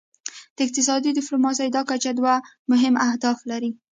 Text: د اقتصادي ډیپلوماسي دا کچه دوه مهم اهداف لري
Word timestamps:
د 0.55 0.57
اقتصادي 0.67 1.09
ډیپلوماسي 1.17 1.67
دا 1.75 1.81
کچه 1.89 2.11
دوه 2.19 2.33
مهم 2.71 2.93
اهداف 3.07 3.37
لري 3.51 3.71